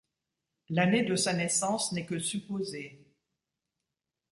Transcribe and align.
L’année 0.69 1.03
de 1.03 1.15
sa 1.15 1.31
naissance 1.31 1.91
n’est 1.93 2.07
que 2.07 2.17
supposée. 2.17 3.05